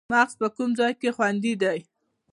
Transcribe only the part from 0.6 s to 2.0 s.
ځای کې خوندي دی